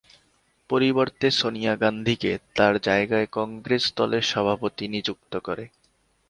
পরিবর্তে 0.69 1.27
সোনিয়া 1.31 1.73
গান্ধীকে 1.75 2.31
তাঁর 2.55 2.73
জায়গায় 2.79 3.27
কংগ্রেস 3.31 3.83
দলের 3.95 4.23
সভাপতি 4.23 4.85
নিযুক্ত 4.87 5.33
করে। 5.43 5.65